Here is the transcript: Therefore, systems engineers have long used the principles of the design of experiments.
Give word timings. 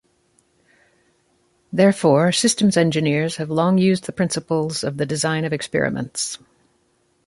Therefore, 1.71 2.31
systems 2.31 2.75
engineers 2.75 3.35
have 3.35 3.51
long 3.51 3.77
used 3.77 4.05
the 4.05 4.11
principles 4.11 4.83
of 4.83 4.97
the 4.97 5.05
design 5.05 5.45
of 5.45 5.53
experiments. 5.53 6.39